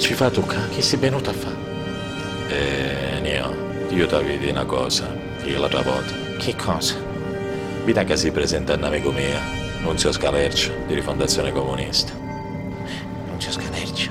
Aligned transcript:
ci 0.00 0.14
fa 0.14 0.30
tu? 0.30 0.42
Chi 0.70 0.80
sei 0.82 0.98
venuto 0.98 1.30
a 1.30 1.32
fare? 1.32 1.56
Eh, 2.48 3.20
Nio, 3.20 3.54
io 3.90 4.06
ti 4.06 4.14
avevo 4.14 4.38
detto 4.38 4.50
una 4.50 4.64
cosa, 4.64 5.06
io 5.44 5.60
l'altra 5.60 5.82
volta. 5.82 6.12
Che 6.38 6.56
cosa? 6.56 6.94
Vita 7.84 8.02
che 8.04 8.16
si 8.16 8.30
presenta 8.32 8.74
un 8.74 8.84
amico 8.84 9.10
mio, 9.12 9.38
Nunzio 9.82 10.10
Scalercio, 10.10 10.72
di 10.86 10.94
Rifondazione 10.94 11.52
Comunista. 11.52 12.12
Non 12.16 13.36
c'è 13.36 13.50
scadercio. 13.50 14.10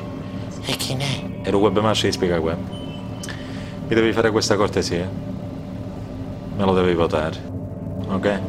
E 0.66 0.72
chi 0.74 0.94
ne? 0.94 1.40
Ero 1.42 1.58
web 1.58 1.78
masci 1.80 2.06
di 2.06 2.12
spiega 2.12 2.40
web. 2.40 2.58
Mi 3.88 3.96
devi 3.96 4.14
fare 4.14 4.30
questa 4.30 4.56
cortesia? 4.56 5.10
Me 6.56 6.66
lo 6.66 6.74
devi 6.74 6.94
votare, 6.94 7.36
ok? 8.08 8.40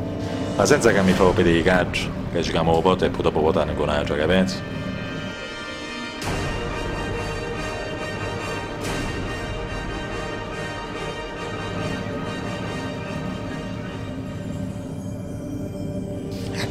Ma 0.57 0.67
senza 0.67 0.93
che 0.93 1.01
mi 1.01 1.13
fa 1.13 1.33
calcio, 1.65 2.11
che 2.33 2.43
ci 2.43 2.51
chiamo 2.51 2.79
pote 2.83 3.07
e 3.07 3.11
poi 3.11 3.23
dopo 3.23 3.41
votare 3.41 3.75
con 3.75 3.89
altro, 3.89 4.15
che 4.15 4.27
pensi? 4.27 4.57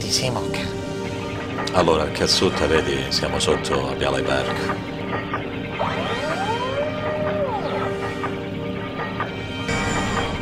Ti 0.10 0.16
sei 0.16 0.32
mocca. 0.32 0.58
Allora, 1.74 2.08
che 2.08 2.24
a 2.24 2.28
sotto, 2.28 2.68
vedi, 2.68 2.98
siamo 3.10 3.40
sotto 3.40 3.90
a 3.90 3.94
Viale 3.94 4.24
Park. 4.24 4.76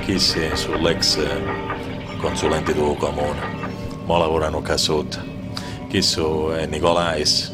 Chi 0.06 0.18
sei 0.20 0.56
sull'ex 0.56 1.20
consulente 2.18 2.74
del 2.74 2.96
comune? 2.98 3.42
Mo 4.06 4.18
lavorano 4.18 4.62
qua 4.62 4.78
sotto. 4.78 5.18
Chi 5.90 6.02
su 6.02 6.50
è 6.56 6.66
Nicolais, 6.66 7.54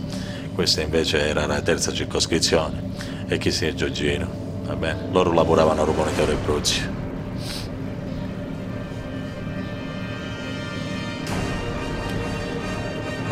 questa 0.54 0.82
invece 0.82 1.30
era 1.30 1.48
la 1.48 1.62
terza 1.62 1.92
circoscrizione. 1.92 2.92
E 3.28 3.40
chi 3.40 3.50
sei 3.50 3.74
Giorgino? 3.74 4.30
Va 4.68 4.96
loro 5.10 5.34
lavoravano 5.34 5.82
a 5.82 5.86
Ruponitore 5.86 6.36
Bruzzi. 6.36 7.03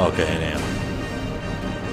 Ok, 0.01 0.17
Neo. 0.17 0.59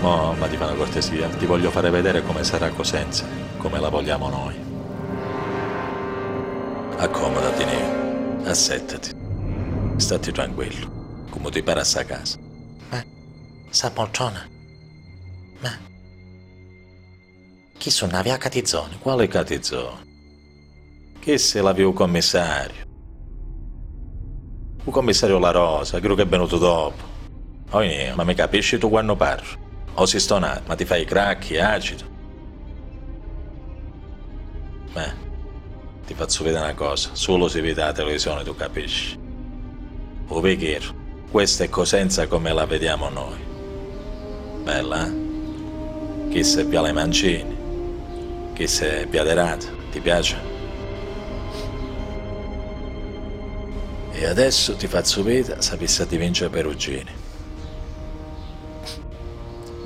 Mo, 0.00 0.32
ma 0.32 0.46
ti 0.46 0.56
fa 0.56 0.64
una 0.64 0.76
cortesia, 0.76 1.28
ti 1.28 1.44
voglio 1.44 1.70
fare 1.70 1.90
vedere 1.90 2.22
come 2.22 2.42
sarà 2.42 2.70
Cosenza, 2.70 3.26
come 3.58 3.78
la 3.78 3.90
vogliamo 3.90 4.30
noi. 4.30 4.54
Accomodati, 6.96 7.64
Neo. 7.66 8.44
Assettati. 8.44 9.10
Stati 9.96 10.32
tranquillo, 10.32 11.26
come 11.28 11.50
ti 11.50 11.62
pare 11.62 11.80
a 11.80 11.84
sta 11.84 12.06
casa. 12.06 12.38
Ma, 12.88 13.04
sa 13.68 13.90
poltrona? 13.90 14.48
Ma, 15.60 15.78
chi 17.76 17.90
sono 17.90 18.12
una 18.12 18.22
via 18.22 18.38
catizzone? 18.38 18.96
Quale 18.98 19.28
catizzone? 19.28 20.06
Che 21.18 21.36
se 21.36 21.60
la 21.60 21.72
viu 21.72 21.92
commissario? 21.92 22.86
Il 24.82 24.92
commissario 24.92 25.38
La 25.38 25.50
Rosa, 25.50 25.98
quello 25.98 26.14
che 26.14 26.22
è 26.22 26.26
venuto 26.26 26.56
dopo. 26.56 27.16
Oh, 27.70 27.82
ma 28.14 28.24
mi 28.24 28.34
capisci 28.34 28.78
tu 28.78 28.88
quando 28.88 29.14
parlo? 29.14 29.66
O 29.94 30.06
si 30.06 30.18
stonato, 30.18 30.62
ma 30.66 30.74
ti 30.74 30.84
fai 30.86 31.04
cracchi, 31.04 31.58
acido. 31.58 32.04
Beh, 34.92 35.12
ti 36.06 36.14
faccio 36.14 36.44
vedere 36.44 36.64
una 36.64 36.74
cosa, 36.74 37.10
solo 37.12 37.46
se 37.48 37.60
vedi 37.60 37.78
la 37.78 37.92
televisione 37.92 38.42
tu 38.42 38.54
capisci. 38.54 39.18
O 40.28 40.40
questa 41.30 41.64
è 41.64 41.68
Cosenza 41.68 42.26
come 42.26 42.52
la 42.54 42.64
vediamo 42.64 43.10
noi. 43.10 43.38
Bella, 44.62 45.06
eh? 45.06 45.26
Chi 46.30 46.44
se 46.44 46.64
Viale 46.64 46.92
Mancini, 46.92 47.56
chi 48.54 48.66
se 48.66 49.06
Piaderata, 49.10 49.66
ti 49.90 50.00
piace? 50.00 50.36
E 54.12 54.24
adesso 54.24 54.74
ti 54.74 54.86
faccio 54.86 55.22
vedere 55.22 55.60
se 55.60 55.76
pissa 55.76 56.06
ti 56.06 56.16
vince 56.16 56.48
Perugini. 56.48 57.26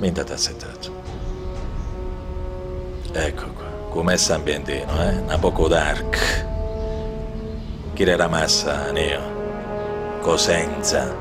Mentre 0.03 0.25
ti 0.25 0.33
assettato. 0.33 0.91
Ecco 3.13 3.45
qua, 3.53 3.63
com'è 3.87 4.17
San 4.17 4.43
Bientino, 4.43 5.01
eh? 5.01 5.15
Un 5.15 5.37
poco 5.39 5.69
dark. 5.69 6.45
Chi 7.93 8.03
era 8.03 8.27
massa, 8.27 8.91
Neo? 8.91 9.21
Cosenza. 10.19 11.15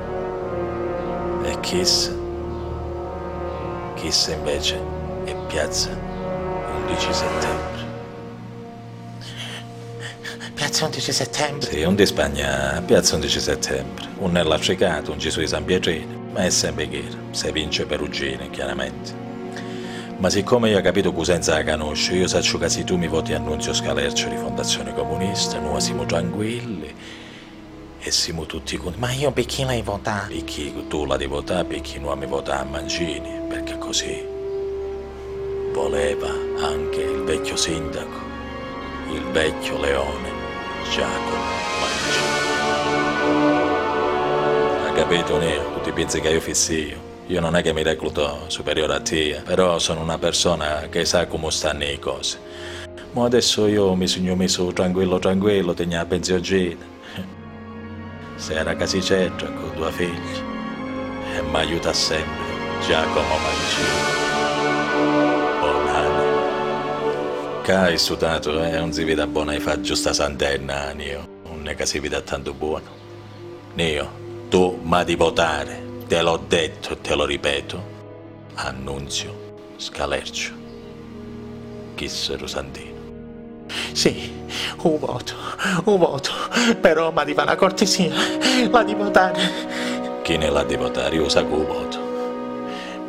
E 1.44 1.60
Kiss? 1.60 2.10
Kiss 3.94 4.26
invece 4.26 4.81
è 5.26 5.37
piazza 5.47 5.91
11 6.88 7.12
settembre. 7.12 7.84
Piazza 10.54 10.84
11 10.87 11.12
settembre. 11.12 11.70
Sì, 11.70 11.82
un 11.82 11.94
di 11.94 12.04
Spagna, 12.04 12.82
piazza 12.84 13.14
11 13.14 13.38
settembre. 13.38 14.09
Un 14.19 14.32
nell'Africato, 14.32 15.12
un 15.12 15.19
Gesù 15.19 15.38
di 15.38 15.47
San 15.47 15.64
Pietrino. 15.64 16.21
Ma 16.32 16.44
è 16.44 16.50
sempre 16.50 16.88
che 16.88 17.04
se 17.31 17.53
vince 17.53 17.84
Perugine, 17.84 18.48
chiaramente. 18.50 19.20
Ma 20.16 20.31
siccome 20.31 20.70
io 20.70 20.78
ho 20.78 20.81
capito 20.81 21.12
Cosenza 21.12 21.54
la 21.54 21.65
conosci, 21.65 22.15
io 22.15 22.28
saccio 22.28 22.56
che 22.56 22.69
se 22.69 22.84
tu 22.84 22.97
mi 22.97 23.09
voti 23.09 23.34
Annunzio 23.34 23.75
Scalercio 23.75 24.28
di 24.28 24.37
Fondazione 24.37 24.94
Comunista, 24.94 25.59
noi 25.59 25.81
siamo 25.81 26.06
tranquilli 26.06 26.94
e 27.98 28.10
siamo 28.10 28.47
tutti 28.47 28.76
contenti. 28.76 29.00
Ma 29.00 29.12
io 29.12 29.31
per 29.32 29.44
chi 29.47 29.65
l'hai 29.65 29.82
votato? 29.82 30.28
Perché 30.28 30.72
tu 30.88 31.04
la 31.04 31.16
devi 31.16 31.31
votare, 31.31 31.65
perché 31.65 31.98
non 31.98 32.19
mi 32.19 32.26
vota 32.26 32.60
a 32.60 32.64
Mancini, 32.64 33.41
perché 33.49 33.76
così 33.78 34.25
voleva 35.72 36.28
anche 36.60 37.00
il 37.00 37.25
vecchio 37.25 37.56
sindaco, 37.56 38.20
il 39.10 39.25
vecchio 39.32 39.78
leone 39.81 40.31
Giacomo 40.91 41.51
capito, 45.12 45.38
Neo? 45.38 45.72
Tu 45.74 45.80
ti 45.82 45.92
pensi 45.92 46.20
che 46.20 46.30
io 46.30 46.40
fissi 46.40 46.88
io? 46.88 46.96
Io 47.26 47.38
non 47.38 47.54
è 47.54 47.62
che 47.62 47.74
mi 47.74 47.82
recluto 47.82 48.44
superiore 48.46 48.94
a 48.94 49.00
te, 49.00 49.42
però 49.44 49.78
sono 49.78 50.00
una 50.00 50.16
persona 50.16 50.86
che 50.88 51.04
sa 51.04 51.26
come 51.26 51.50
stanno 51.50 51.80
le 51.80 51.98
cose. 51.98 52.38
Ma 53.12 53.26
adesso 53.26 53.66
io 53.66 53.94
mi 53.94 54.06
sono 54.06 54.34
messo 54.34 54.72
tranquillo 54.72 55.18
tranquillo, 55.18 55.74
tengo 55.74 55.96
la 55.96 56.06
pensioncina. 56.06 56.82
Se 58.36 58.54
era 58.54 58.74
casicetta 58.74 59.52
con 59.52 59.72
due 59.76 59.92
figli. 59.92 60.40
E 61.36 61.42
mi 61.42 61.56
aiuta 61.56 61.92
sempre 61.92 62.80
Giacomo 62.86 63.36
Mancini. 63.36 63.86
Buonanno. 65.60 67.60
Che 67.60 67.72
hai 67.74 67.98
studato, 67.98 68.64
eh? 68.64 68.78
Non 68.78 68.94
si 68.94 69.04
vede 69.04 69.26
buona 69.26 69.52
e 69.52 69.60
fa 69.60 69.78
giusta 69.78 70.14
santenna, 70.14 70.90
Nio. 70.92 71.28
Non 71.50 71.68
è 71.68 71.74
che 71.74 71.84
si 71.84 71.98
vede 71.98 72.24
tanto 72.24 72.54
buono. 72.54 73.00
Nio, 73.74 74.21
tu 74.52 74.78
ma 74.82 75.02
di 75.02 75.14
votare, 75.14 75.82
te 76.06 76.20
l'ho 76.20 76.36
detto 76.36 76.92
e 76.92 77.00
te 77.00 77.14
lo 77.14 77.24
ripeto. 77.24 77.82
Annunzio 78.56 79.54
Scalercio. 79.78 80.52
Chissero 81.94 82.46
Santino. 82.46 83.64
Sì, 83.92 84.30
un 84.82 84.98
voto, 84.98 85.32
un 85.84 85.96
voto. 85.96 86.32
Però 86.78 87.10
ma 87.12 87.24
di 87.24 87.32
fare 87.32 87.46
una 87.46 87.56
cortesia, 87.56 88.12
la 88.68 88.82
di 88.82 88.94
votare. 88.94 90.20
Chi 90.20 90.36
ne 90.36 90.50
l'ha 90.50 90.64
di 90.64 90.76
votare? 90.76 91.16
Io 91.16 91.30
sa 91.30 91.42
che 91.42 91.54
lo 91.54 91.64
voto. 91.64 92.11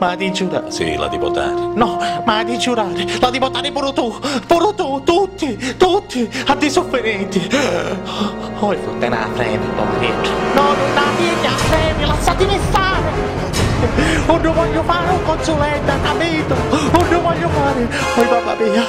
Ma 0.03 0.15
di 0.15 0.33
giurare. 0.33 0.69
Sì, 0.69 0.97
la 0.97 1.07
di 1.07 1.17
votare. 1.17 1.53
No, 1.75 1.97
ma 2.25 2.43
di 2.43 2.57
giurare, 2.57 3.07
la 3.21 3.29
di 3.29 3.39
votare 3.39 3.71
pure 3.71 3.93
tu, 3.93 4.13
pure 4.45 4.75
tu, 4.75 5.01
tutti, 5.01 5.75
tutti, 5.77 6.29
a 6.47 6.55
dei 6.55 6.69
sofferenti. 6.69 7.39
Oh, 8.59 8.73
fotte 8.73 9.05
una 9.05 9.29
fremi, 9.33 9.65
poveretto. 9.73 10.29
No, 10.55 10.61
non 10.61 10.93
la 10.93 11.03
vieni 11.15 11.47
a 11.47 11.51
fremi, 11.51 12.05
lasciatemi 12.05 12.59
stare. 12.67 13.11
O 14.25 14.37
non 14.39 14.53
voglio 14.53 14.83
fare 14.83 15.09
un 15.09 15.23
consulente, 15.23 15.93
capito? 16.03 16.53
O 16.53 17.05
non 17.09 17.21
voglio 17.21 17.47
fare, 17.47 17.87
oh 18.17 18.23
mamma 18.23 18.55
mia. 18.59 18.85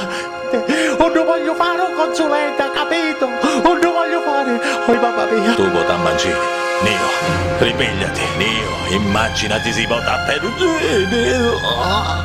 O 0.98 1.08
non 1.14 1.24
voglio 1.26 1.54
fare 1.54 1.80
un 1.80 1.94
consulente, 1.94 2.70
capito? 2.74 3.26
O 3.62 3.72
non 3.72 3.92
voglio 3.92 4.20
fare, 4.20 4.60
oh 4.84 4.94
mamma 4.94 5.24
mia. 5.30 5.54
Tu 5.54 5.70
vota 5.70 5.94
a 5.94 5.96
Mancini. 5.96 6.34
Nio, 6.82 7.43
ripigliati, 7.64 8.20
Nio, 8.36 8.96
immaginati 8.98 9.72
si 9.72 9.86
vota 9.86 10.18
Perugini. 10.26 11.58
Ah. 11.62 12.22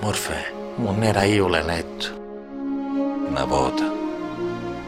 Morfè, 0.00 0.52
non 0.76 1.02
era 1.02 1.24
io 1.24 1.48
l'eletto. 1.48 2.22
Una 3.28 3.44
volta. 3.44 4.03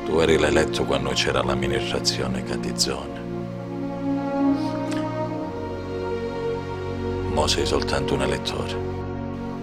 Tu 0.07 0.21
eri 0.21 0.39
l'eletto 0.39 0.85
quando 0.85 1.11
c'era 1.11 1.43
l'amministrazione 1.43 2.45
Catizzone. 2.45 3.21
Mo 7.33 7.47
sei 7.49 7.67
soltanto 7.67 8.15
un 8.15 8.23
elettore. 8.23 8.85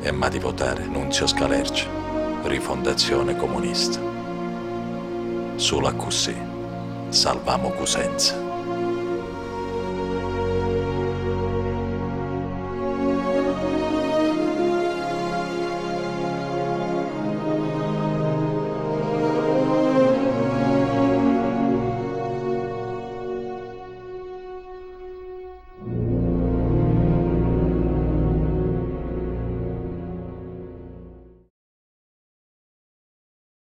E 0.01 0.11
ma 0.11 0.27
di 0.27 0.39
votare 0.39 0.83
Nunzio 0.85 1.27
Scalercia, 1.27 1.87
rifondazione 2.43 3.37
comunista. 3.37 4.01
Solo 5.55 5.95
così 5.95 6.35
salvamo 7.07 7.69
Cosenza. 7.69 8.42